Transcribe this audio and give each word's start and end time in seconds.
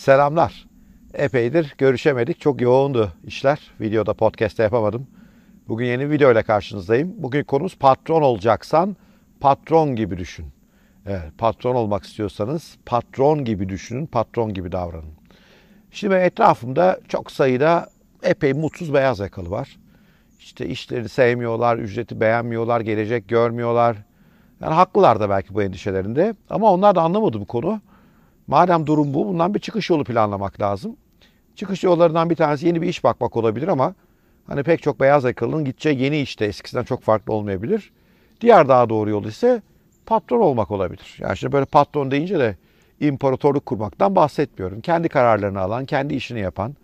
Selamlar. 0.00 0.66
Epeydir 1.14 1.74
görüşemedik. 1.78 2.40
Çok 2.40 2.60
yoğundu 2.60 3.12
işler. 3.24 3.60
Videoda, 3.80 4.14
podcast'te 4.14 4.62
yapamadım. 4.62 5.06
Bugün 5.68 5.86
yeni 5.86 6.04
bir 6.06 6.10
video 6.10 6.32
ile 6.32 6.42
karşınızdayım. 6.42 7.14
Bugün 7.16 7.44
konumuz 7.44 7.76
patron 7.76 8.22
olacaksan 8.22 8.96
patron 9.40 9.96
gibi 9.96 10.18
düşün. 10.18 10.46
Evet, 11.06 11.38
patron 11.38 11.74
olmak 11.74 12.04
istiyorsanız 12.04 12.76
patron 12.86 13.44
gibi 13.44 13.68
düşünün, 13.68 14.06
patron 14.06 14.54
gibi 14.54 14.72
davranın. 14.72 15.14
Şimdi 15.90 16.14
etrafımda 16.14 17.00
çok 17.08 17.30
sayıda 17.30 17.88
epey 18.22 18.52
mutsuz 18.52 18.94
beyaz 18.94 19.18
yakalı 19.18 19.50
var. 19.50 19.76
İşte 20.38 20.66
işlerini 20.66 21.08
sevmiyorlar, 21.08 21.76
ücreti 21.76 22.20
beğenmiyorlar, 22.20 22.80
gelecek 22.80 23.28
görmüyorlar. 23.28 23.96
Yani 24.60 24.74
haklılar 24.74 25.20
da 25.20 25.30
belki 25.30 25.54
bu 25.54 25.62
endişelerinde. 25.62 26.34
Ama 26.50 26.72
onlar 26.72 26.94
da 26.94 27.02
anlamadı 27.02 27.40
bu 27.40 27.46
konu. 27.46 27.80
Madem 28.50 28.86
durum 28.86 29.14
bu, 29.14 29.26
bundan 29.26 29.54
bir 29.54 29.60
çıkış 29.60 29.90
yolu 29.90 30.04
planlamak 30.04 30.60
lazım. 30.60 30.96
Çıkış 31.56 31.84
yollarından 31.84 32.30
bir 32.30 32.36
tanesi 32.36 32.66
yeni 32.66 32.82
bir 32.82 32.88
iş 32.88 33.04
bakmak 33.04 33.36
olabilir 33.36 33.68
ama 33.68 33.94
hani 34.46 34.62
pek 34.62 34.82
çok 34.82 35.00
beyaz 35.00 35.24
yakalının 35.24 35.64
gideceği 35.64 36.02
yeni 36.02 36.18
işte 36.18 36.44
eskisinden 36.44 36.84
çok 36.84 37.02
farklı 37.02 37.32
olmayabilir. 37.32 37.92
Diğer 38.40 38.68
daha 38.68 38.88
doğru 38.88 39.10
yol 39.10 39.24
ise 39.24 39.62
patron 40.06 40.40
olmak 40.40 40.70
olabilir. 40.70 41.16
Yani 41.18 41.36
şimdi 41.36 41.52
böyle 41.52 41.64
patron 41.64 42.10
deyince 42.10 42.38
de 42.38 42.56
imparatorluk 43.00 43.66
kurmaktan 43.66 44.16
bahsetmiyorum. 44.16 44.80
Kendi 44.80 45.08
kararlarını 45.08 45.60
alan, 45.60 45.84
kendi 45.84 46.14
işini 46.14 46.40
yapan, 46.40 46.76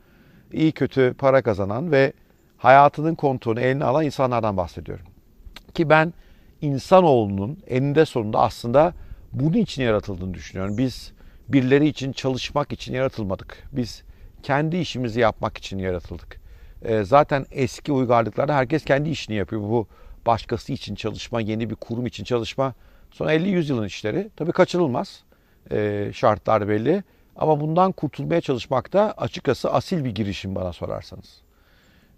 iyi 0.53 0.73
kötü 0.73 1.15
para 1.19 1.43
kazanan 1.43 1.93
ve 1.93 2.13
hayatının 2.57 3.15
kontrolünü 3.15 3.65
eline 3.65 3.85
alan 3.85 4.05
insanlardan 4.05 4.57
bahsediyorum. 4.57 5.07
Ki 5.75 5.91
ben 5.91 6.13
insanoğlunun 6.63 7.59
eninde 7.67 8.05
sonunda 8.05 8.41
aslında 8.41 8.93
bunun 9.33 9.59
için 9.59 9.83
yaratıldığını 9.83 10.35
düşünüyorum. 10.35 10.79
Biz 10.79 11.17
birileri 11.49 11.89
için 11.89 12.13
çalışmak 12.13 12.73
için 12.73 12.95
yaratılmadık. 12.95 13.69
Biz 13.73 14.03
kendi 14.43 14.77
işimizi 14.77 15.21
yapmak 15.21 15.59
için 15.59 15.79
yaratıldık. 15.79 16.41
E, 16.83 17.05
zaten 17.05 17.47
eski 17.51 17.93
uygarlıklarda 17.93 18.55
herkes 18.55 18.85
kendi 18.85 19.11
işini 19.11 19.37
yapıyor. 19.37 19.63
Bu 19.63 19.87
başkası 20.27 20.73
için 20.73 20.95
çalışma, 20.95 21.41
yeni 21.41 21.71
bir 21.71 21.75
kurum 21.75 22.07
için 22.07 22.25
çalışma. 22.25 22.75
Son 23.11 23.27
50-100 23.27 23.69
yılın 23.69 23.87
işleri. 23.87 24.31
Tabii 24.37 24.53
kaçınılmaz. 24.53 25.25
E, 25.71 26.11
şartlar 26.15 26.69
belli. 26.69 27.05
Ama 27.37 27.61
bundan 27.61 27.93
kurtulmaya 27.93 28.41
çalışmak 28.41 28.93
da 28.93 29.13
açıkçası 29.13 29.73
asil 29.73 30.05
bir 30.05 30.15
girişim 30.15 30.55
bana 30.55 30.73
sorarsanız. 30.73 31.41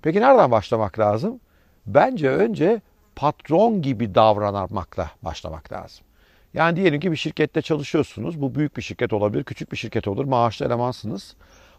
Peki 0.02 0.20
nereden 0.20 0.50
başlamak 0.50 0.98
lazım? 0.98 1.40
Bence 1.86 2.30
önce 2.30 2.80
patron 3.16 3.82
gibi 3.82 4.14
davranmakla 4.14 5.10
başlamak 5.22 5.72
lazım. 5.72 6.07
Yani 6.54 6.76
diyelim 6.76 7.00
ki 7.00 7.12
bir 7.12 7.16
şirkette 7.16 7.62
çalışıyorsunuz. 7.62 8.42
Bu 8.42 8.54
büyük 8.54 8.76
bir 8.76 8.82
şirket 8.82 9.12
olabilir, 9.12 9.44
küçük 9.44 9.72
bir 9.72 9.76
şirket 9.76 10.08
olur. 10.08 10.24
Maaşlı 10.24 10.66
elemansınız. 10.66 11.36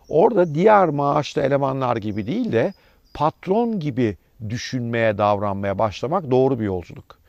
Orada 0.09 0.55
diğer 0.55 0.89
maaşlı 0.89 1.41
elemanlar 1.41 1.97
gibi 1.97 2.27
değil 2.27 2.51
de 2.51 2.73
patron 3.13 3.79
gibi 3.79 4.17
düşünmeye, 4.49 5.17
davranmaya 5.17 5.79
başlamak 5.79 6.31
doğru 6.31 6.59
bir 6.59 6.65
yolculuk. 6.65 7.19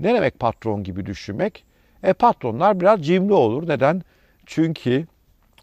Ne 0.00 0.14
demek 0.14 0.38
patron 0.38 0.82
gibi 0.82 1.06
düşünmek? 1.06 1.64
E 2.02 2.12
patronlar 2.12 2.80
biraz 2.80 3.06
cimri 3.06 3.32
olur. 3.32 3.68
Neden? 3.68 4.02
Çünkü 4.46 5.06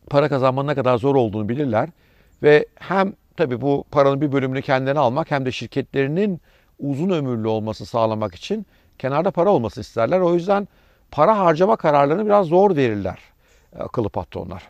para 0.10 0.30
kazanmanın 0.30 0.68
ne 0.68 0.76
kadar 0.76 0.98
zor 0.98 1.16
olduğunu 1.16 1.50
bilirler. 1.50 1.90
Ve 2.44 2.66
hem 2.76 3.14
tabii 3.38 3.62
bu 3.62 3.84
paranın 3.92 4.22
bir 4.22 4.32
bölümünü 4.32 4.62
kendilerine 4.62 5.00
almak 5.00 5.32
hem 5.32 5.46
de 5.46 5.52
şirketlerinin 5.52 6.42
uzun 6.80 7.10
ömürlü 7.10 7.48
olması 7.48 7.86
sağlamak 7.86 8.36
için 8.36 8.66
kenarda 9.00 9.32
para 9.32 9.50
olması 9.50 9.82
isterler. 9.82 10.20
O 10.20 10.34
yüzden 10.34 10.68
para 11.12 11.40
harcama 11.40 11.76
kararlarını 11.76 12.26
biraz 12.26 12.48
zor 12.48 12.76
verirler 12.76 13.18
akıllı 13.80 14.10
patronlar. 14.10 14.64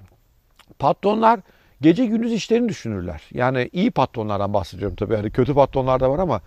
Patronlar 0.80 1.39
gece 1.81 2.06
gündüz 2.06 2.33
işlerini 2.33 2.70
düşünürler. 2.70 3.22
Yani 3.33 3.70
iyi 3.73 3.92
patronlardan 3.92 4.53
bahsediyorum 4.53 4.95
tabii. 4.95 5.14
Yani 5.14 5.31
kötü 5.31 5.53
patronlar 5.53 6.00
da 6.00 6.11
var 6.11 6.20
ama 6.20 6.42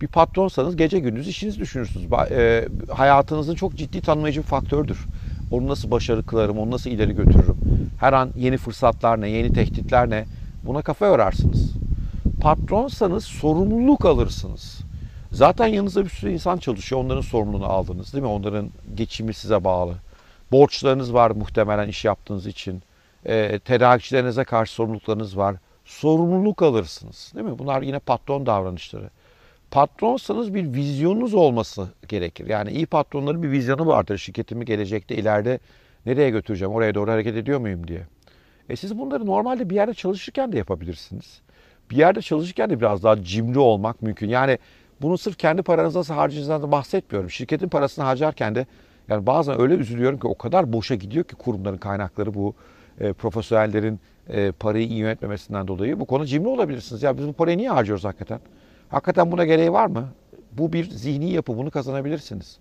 bir 0.00 0.06
patronsanız 0.06 0.76
gece 0.76 0.98
gündüz 0.98 1.28
işinizi 1.28 1.60
düşünürsünüz. 1.60 2.12
E, 2.30 2.68
hayatınızın 2.92 3.54
çok 3.54 3.74
ciddi 3.74 4.00
tanımlayıcı 4.00 4.40
bir 4.40 4.46
faktördür. 4.46 5.06
Onu 5.50 5.68
nasıl 5.68 5.90
başarı 5.90 6.26
kılarım, 6.26 6.58
onu 6.58 6.70
nasıl 6.70 6.90
ileri 6.90 7.16
götürürüm. 7.16 7.56
Her 8.00 8.12
an 8.12 8.30
yeni 8.36 8.56
fırsatlar 8.56 9.20
ne, 9.20 9.30
yeni 9.30 9.52
tehditler 9.52 10.10
ne 10.10 10.24
buna 10.66 10.82
kafa 10.82 11.06
yorarsınız. 11.06 11.72
Patronsanız 12.40 13.24
sorumluluk 13.24 14.04
alırsınız. 14.04 14.89
Zaten 15.32 15.66
yanınızda 15.66 16.04
bir 16.04 16.10
sürü 16.10 16.32
insan 16.32 16.58
çalışıyor. 16.58 17.00
Onların 17.04 17.20
sorumluluğunu 17.20 17.66
aldınız 17.66 18.12
değil 18.12 18.22
mi? 18.22 18.28
Onların 18.28 18.70
geçimi 18.94 19.34
size 19.34 19.64
bağlı. 19.64 19.94
Borçlarınız 20.52 21.14
var 21.14 21.30
muhtemelen 21.30 21.88
iş 21.88 22.04
yaptığınız 22.04 22.46
için. 22.46 22.82
E, 23.26 23.58
tedarikçilerinize 23.58 24.44
karşı 24.44 24.72
sorumluluklarınız 24.72 25.36
var. 25.36 25.56
Sorumluluk 25.84 26.62
alırsınız 26.62 27.32
değil 27.34 27.46
mi? 27.46 27.58
Bunlar 27.58 27.82
yine 27.82 27.98
patron 27.98 28.46
davranışları. 28.46 29.10
Patronsanız 29.70 30.54
bir 30.54 30.74
vizyonunuz 30.74 31.34
olması 31.34 31.88
gerekir. 32.08 32.46
Yani 32.46 32.70
iyi 32.70 32.86
patronların 32.86 33.42
bir 33.42 33.50
vizyonu 33.50 33.86
vardır. 33.86 34.18
Şirketimi 34.18 34.64
gelecekte 34.64 35.16
ileride 35.16 35.58
nereye 36.06 36.30
götüreceğim, 36.30 36.74
oraya 36.74 36.94
doğru 36.94 37.10
hareket 37.10 37.36
ediyor 37.36 37.58
muyum 37.58 37.88
diye. 37.88 38.06
E 38.68 38.76
siz 38.76 38.98
bunları 38.98 39.26
normalde 39.26 39.70
bir 39.70 39.74
yerde 39.74 39.94
çalışırken 39.94 40.52
de 40.52 40.58
yapabilirsiniz. 40.58 41.40
Bir 41.90 41.96
yerde 41.96 42.22
çalışırken 42.22 42.70
de 42.70 42.80
biraz 42.80 43.02
daha 43.02 43.22
cimri 43.22 43.58
olmak 43.58 44.02
mümkün. 44.02 44.28
Yani 44.28 44.58
bunu 45.02 45.18
sırf 45.18 45.38
kendi 45.38 45.62
paranızı 45.62 45.98
nasıl 45.98 46.14
harcayacağınızdan 46.14 46.68
da 46.68 46.72
bahsetmiyorum. 46.72 47.30
Şirketin 47.30 47.68
parasını 47.68 48.04
harcarken 48.04 48.54
de 48.54 48.66
yani 49.08 49.26
bazen 49.26 49.60
öyle 49.60 49.74
üzülüyorum 49.74 50.18
ki 50.18 50.26
o 50.26 50.38
kadar 50.38 50.72
boşa 50.72 50.94
gidiyor 50.94 51.24
ki 51.24 51.34
kurumların 51.34 51.78
kaynakları 51.78 52.34
bu 52.34 52.54
e, 53.00 53.12
profesyonellerin 53.12 54.00
e, 54.28 54.52
parayı 54.52 54.86
iyi 54.86 54.98
yönetmemesinden 54.98 55.68
dolayı. 55.68 56.00
Bu 56.00 56.04
konu 56.04 56.26
cimri 56.26 56.48
olabilirsiniz. 56.48 57.02
Ya 57.02 57.18
biz 57.18 57.28
bu 57.28 57.32
parayı 57.32 57.58
niye 57.58 57.70
harcıyoruz 57.70 58.04
hakikaten? 58.04 58.40
Hakikaten 58.88 59.32
buna 59.32 59.44
gereği 59.44 59.72
var 59.72 59.86
mı? 59.86 60.08
Bu 60.52 60.72
bir 60.72 60.90
zihni 60.90 61.30
yapı. 61.32 61.58
Bunu 61.58 61.70
kazanabilirsiniz. 61.70 62.58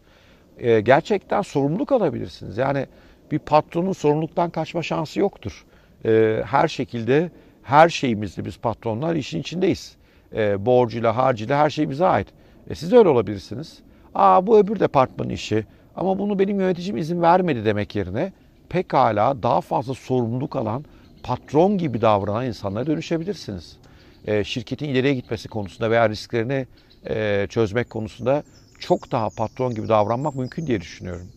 E, 0.57 0.81
gerçekten 0.81 1.41
sorumluluk 1.41 1.91
alabilirsiniz. 1.91 2.57
Yani 2.57 2.85
bir 3.31 3.39
patronun 3.39 3.93
sorumluluktan 3.93 4.49
kaçma 4.49 4.83
şansı 4.83 5.19
yoktur. 5.19 5.65
E, 6.05 6.43
her 6.45 6.67
şekilde 6.67 7.31
her 7.63 7.89
şeyimizde 7.89 8.45
biz 8.45 8.57
patronlar 8.57 9.15
işin 9.15 9.39
içindeyiz 9.39 9.98
e, 10.35 10.65
borcuyla, 10.65 11.17
harcıyla 11.17 11.57
her 11.57 11.69
şey 11.69 11.89
bize 11.89 12.05
ait. 12.05 12.27
E 12.69 12.75
siz 12.75 12.91
de 12.91 12.97
öyle 12.97 13.09
olabilirsiniz. 13.09 13.79
Aa 14.15 14.47
bu 14.47 14.59
öbür 14.59 14.79
departmanın 14.79 15.29
işi 15.29 15.65
ama 15.95 16.19
bunu 16.19 16.39
benim 16.39 16.59
yöneticim 16.59 16.97
izin 16.97 17.21
vermedi 17.21 17.65
demek 17.65 17.95
yerine 17.95 18.33
pekala 18.69 19.43
daha 19.43 19.61
fazla 19.61 19.93
sorumluluk 19.93 20.55
alan, 20.55 20.85
patron 21.23 21.77
gibi 21.77 22.01
davranan 22.01 22.45
insanlara 22.45 22.87
dönüşebilirsiniz. 22.87 23.77
E, 24.25 24.43
şirketin 24.43 24.89
ileriye 24.89 25.13
gitmesi 25.13 25.47
konusunda 25.47 25.91
veya 25.91 26.09
risklerini 26.09 26.67
e, 27.09 27.47
çözmek 27.49 27.89
konusunda 27.89 28.43
çok 28.79 29.11
daha 29.11 29.29
patron 29.29 29.75
gibi 29.75 29.87
davranmak 29.87 30.35
mümkün 30.35 30.67
diye 30.67 30.81
düşünüyorum. 30.81 31.27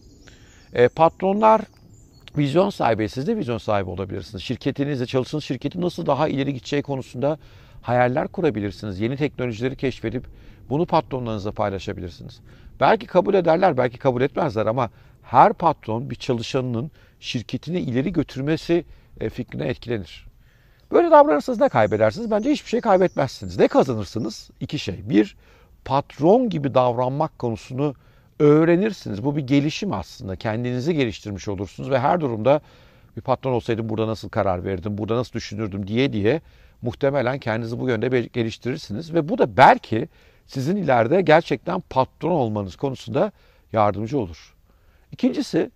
E, 0.75 0.89
patronlar 0.89 1.61
vizyon 2.39 2.71
sahibi, 2.71 3.09
siz 3.09 3.27
de 3.27 3.37
vizyon 3.37 3.59
sahibi 3.59 3.91
olabilirsiniz. 3.91 4.43
Şirketinizle, 4.43 5.07
çalıştığınız 5.07 5.45
şirketin 5.45 5.83
nasıl 5.83 6.07
daha 6.07 6.29
ileri 6.29 6.55
gideceği 6.55 6.83
konusunda 6.83 7.39
hayaller 7.83 8.29
kurabilirsiniz. 8.29 9.01
Yeni 9.01 9.17
teknolojileri 9.17 9.77
keşfedip 9.77 10.25
bunu 10.71 10.87
patronlarınızla 10.87 11.53
paylaşabilirsiniz. 11.53 12.41
Belki 12.81 13.07
kabul 13.07 13.35
ederler, 13.35 13.77
belki 13.77 13.99
kabul 13.99 14.23
etmezler 14.23 14.67
ama 14.67 14.91
her 15.23 15.53
patron 15.53 16.11
bir 16.11 16.15
çalışanının 16.15 16.91
şirketini 17.21 17.81
ileri 17.81 18.13
götürmesi 18.13 18.85
e, 19.21 19.31
fikrine 19.31 19.67
etkilenir. 19.67 20.27
Böyle 20.93 21.11
davranırsanız 21.11 21.61
ne 21.61 21.69
kaybedersiniz? 21.69 22.31
Bence 22.31 22.51
hiçbir 22.51 22.69
şey 22.69 22.81
kaybetmezsiniz. 22.81 23.59
Ne 23.59 23.69
kazanırsınız? 23.69 24.51
İki 24.61 24.79
şey. 24.79 25.09
Bir, 25.09 25.37
patron 25.85 26.49
gibi 26.49 26.75
davranmak 26.75 27.39
konusunu 27.39 27.95
öğrenirsiniz. 28.39 29.25
Bu 29.25 29.37
bir 29.37 29.47
gelişim 29.47 29.93
aslında. 29.93 30.37
Kendinizi 30.37 30.95
geliştirmiş 30.95 31.49
olursunuz 31.49 31.91
ve 31.91 31.99
her 31.99 32.21
durumda 32.21 32.61
bir 33.17 33.23
patron 33.23 33.53
olsaydım 33.53 33.89
burada 33.89 34.07
nasıl 34.07 34.29
karar 34.29 34.65
verirdim, 34.65 34.99
burada 34.99 35.17
nasıl 35.17 35.33
düşünürdüm 35.33 35.87
diye 35.87 36.13
diye 36.13 36.41
muhtemelen 36.83 37.39
kendinizi 37.39 37.81
bu 37.81 37.89
yönde 37.89 38.21
geliştirirsiniz. 38.21 39.15
Ve 39.15 39.29
bu 39.29 39.39
da 39.39 39.57
belki 39.57 40.09
sizin 40.47 40.77
ileride 40.77 41.23
gerçekten 41.23 41.81
patron 41.81 42.31
olmanız 42.31 42.77
konusunda 42.77 43.33
yardımcı 43.73 44.19
olur. 44.19 44.55
İkincisi 45.13 45.71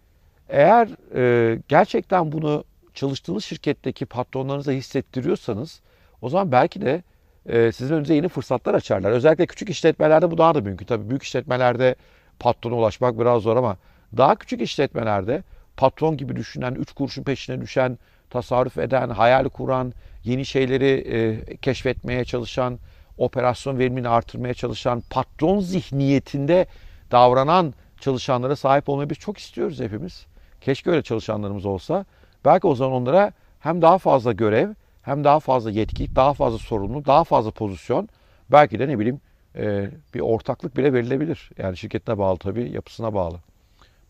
eğer 0.49 0.88
e, 1.14 1.58
gerçekten 1.69 2.32
bunu 2.32 2.64
çalıştığınız 2.94 3.44
şirketteki 3.44 4.06
patronlarınıza 4.06 4.73
hissettiriyorsanız 4.73 5.81
o 6.23 6.29
zaman 6.29 6.53
belki 6.53 6.81
de 6.81 7.03
e, 7.47 7.73
sizin 7.73 7.94
önünüze 7.94 8.14
yeni 8.14 8.29
fırsatlar 8.29 8.75
açarlar. 8.75 9.11
Özellikle 9.11 9.47
küçük 9.47 9.70
işletmelerde 9.70 10.31
bu 10.31 10.38
daha 10.38 10.55
da 10.55 10.61
mümkün. 10.61 10.87
Tabii 10.87 11.11
büyük 11.11 11.23
işletmelerde 11.23 11.94
patrona 12.38 12.75
ulaşmak 12.75 13.19
biraz 13.19 13.43
zor 13.43 13.56
ama 13.56 13.76
daha 14.17 14.35
küçük 14.35 14.61
işletmelerde 14.61 15.43
patron 15.76 16.17
gibi 16.17 16.37
düşünen, 16.37 16.75
üç 16.75 16.93
kuruşun 16.93 17.23
peşine 17.23 17.61
düşen, 17.61 17.99
tasarruf 18.31 18.79
eden, 18.79 19.08
hayal 19.08 19.49
kuran, 19.49 19.93
yeni 20.26 20.46
şeyleri 20.46 21.05
e, 21.12 21.56
keşfetmeye 21.56 22.25
çalışan, 22.25 22.78
operasyon 23.19 23.78
verimini 23.78 24.08
artırmaya 24.08 24.55
çalışan, 24.55 25.02
patron 25.11 25.61
zihniyetinde 25.61 26.67
davranan 27.11 27.75
çalışanlara 28.00 28.56
sahip 28.56 28.88
olmayı 28.88 29.11
biz 29.11 29.19
çok 29.19 29.38
istiyoruz 29.38 29.81
hepimiz. 29.81 30.26
Keşke 30.61 30.90
öyle 30.90 31.02
çalışanlarımız 31.02 31.67
olsa. 31.67 32.05
Belki 32.44 32.67
o 32.67 32.75
zaman 32.75 32.93
onlara 33.02 33.32
hem 33.61 33.82
daha 33.82 33.99
fazla 33.99 34.32
görev, 34.32 34.69
hem 35.02 35.25
daha 35.25 35.40
fazla 35.40 35.70
yetki, 35.70 36.17
daha 36.17 36.34
fazla 36.34 36.58
sorumluluk, 36.58 37.06
daha 37.06 37.25
fazla 37.25 37.50
pozisyon. 37.50 38.08
Belki 38.50 38.79
de 38.79 38.88
ne 38.88 38.99
bileyim 38.99 39.20
e, 39.56 39.90
bir 40.14 40.20
ortaklık 40.20 40.76
bile 40.76 40.93
verilebilir. 40.93 41.50
Yani 41.58 41.76
şirketine 41.76 42.19
bağlı 42.19 42.38
tabii, 42.38 42.70
yapısına 42.70 43.14
bağlı. 43.14 43.38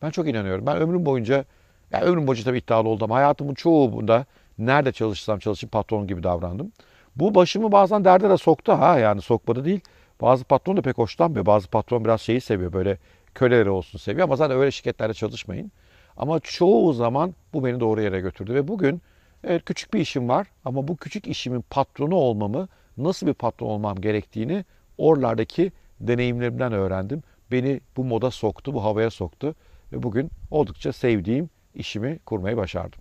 Ben 0.03 0.11
çok 0.11 0.29
inanıyorum. 0.29 0.67
Ben 0.67 0.77
ömrüm 0.77 1.07
boyunca, 1.07 1.45
yani 1.93 2.05
ömrüm 2.05 2.27
boyunca 2.27 2.45
tabii 2.45 2.59
iddialı 2.59 2.89
oldum. 2.89 3.11
Hayatımın 3.11 3.55
çoğunda 3.55 4.27
nerede 4.59 4.93
çalışsam 4.93 5.39
çalışayım 5.39 5.71
patron 5.71 6.07
gibi 6.07 6.23
davrandım. 6.23 6.73
Bu 7.17 7.35
başımı 7.35 7.73
bazen 7.73 8.05
derde 8.05 8.31
de 8.31 8.37
soktu 8.37 8.73
ha 8.73 8.99
yani 8.99 9.23
sokmadı 9.23 9.65
değil. 9.65 9.81
Bazı 10.21 10.45
patron 10.45 10.77
da 10.77 10.83
pek 10.83 10.99
hoşlanmıyor. 10.99 11.47
Bazı 11.47 11.69
patron 11.69 12.05
biraz 12.05 12.21
şeyi 12.21 12.41
seviyor 12.41 12.73
böyle 12.73 12.99
köleleri 13.35 13.71
olsun 13.71 13.99
seviyor 13.99 14.25
ama 14.25 14.37
zaten 14.37 14.57
öyle 14.57 14.71
şirketlerde 14.71 15.15
çalışmayın. 15.15 15.73
Ama 16.17 16.41
çoğu 16.41 16.93
zaman 16.93 17.35
bu 17.53 17.65
beni 17.65 17.81
doğru 17.81 18.03
yere 18.03 18.21
götürdü 18.21 18.55
ve 18.55 18.69
bugün 18.69 19.03
evet 19.45 19.65
küçük 19.65 19.95
bir 19.95 20.01
işim 20.01 20.29
var 20.29 20.47
ama 20.65 20.89
bu 20.89 20.97
küçük 20.97 21.27
işimin 21.27 21.61
patronu 21.71 22.15
olmamı, 22.15 22.69
nasıl 22.97 23.27
bir 23.27 23.35
patron 23.35 23.67
olmam 23.67 24.01
gerektiğini 24.01 24.65
oralardaki 24.99 25.73
deneyimlerimden 26.01 26.73
öğrendim. 26.73 27.23
Beni 27.53 27.81
bu 27.97 28.05
moda 28.05 28.31
soktu, 28.31 28.75
bu 28.75 28.85
havaya 28.85 29.11
soktu 29.11 29.55
ve 29.93 30.03
bugün 30.03 30.31
oldukça 30.51 30.93
sevdiğim 30.93 31.51
işimi 31.75 32.19
kurmayı 32.19 32.57
başardım. 32.57 33.01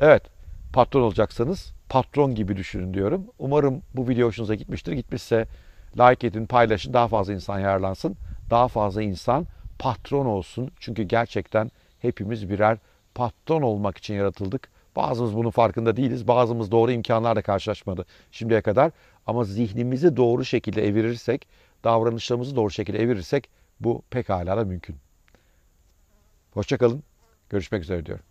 Evet, 0.00 0.22
patron 0.72 1.02
olacaksanız 1.02 1.74
patron 1.88 2.34
gibi 2.34 2.56
düşünün 2.56 2.94
diyorum. 2.94 3.26
Umarım 3.38 3.82
bu 3.94 4.08
video 4.08 4.26
hoşunuza 4.26 4.54
gitmiştir. 4.54 4.92
Gitmişse 4.92 5.46
like 5.98 6.26
edin, 6.26 6.46
paylaşın, 6.46 6.92
daha 6.92 7.08
fazla 7.08 7.32
insan 7.32 7.58
yararlansın. 7.58 8.16
Daha 8.50 8.68
fazla 8.68 9.02
insan 9.02 9.46
patron 9.78 10.26
olsun. 10.26 10.70
Çünkü 10.80 11.02
gerçekten 11.02 11.70
hepimiz 11.98 12.50
birer 12.50 12.78
patron 13.14 13.62
olmak 13.62 13.98
için 13.98 14.14
yaratıldık. 14.14 14.68
Bazımız 14.96 15.36
bunun 15.36 15.50
farkında 15.50 15.96
değiliz. 15.96 16.28
Bazımız 16.28 16.70
doğru 16.70 16.92
imkanlarla 16.92 17.42
karşılaşmadı 17.42 18.06
şimdiye 18.32 18.60
kadar. 18.60 18.92
Ama 19.26 19.44
zihnimizi 19.44 20.16
doğru 20.16 20.44
şekilde 20.44 20.86
evirirsek, 20.86 21.48
davranışlarımızı 21.84 22.56
doğru 22.56 22.70
şekilde 22.70 22.98
evirirsek 22.98 23.48
bu 23.80 24.02
pekala 24.10 24.56
da 24.56 24.64
mümkün. 24.64 24.96
Hoşçakalın. 26.54 27.02
Görüşmek 27.50 27.82
üzere 27.82 28.06
diyorum. 28.06 28.24